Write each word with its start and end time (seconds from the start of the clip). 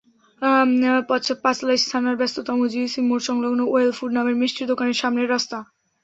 পাঁচলাইশ 1.43 1.81
থানার 1.91 2.15
ব্যস্ততম 2.19 2.59
জিইসি 2.71 3.01
মোড়সংলগ্ন 3.09 3.61
ওয়েল 3.67 3.91
ফুড 3.97 4.11
নামের 4.17 4.35
মিষ্টির 4.41 4.69
দোকানের 4.71 4.99
সামনের 5.01 5.31
রাস্তা। 5.31 5.57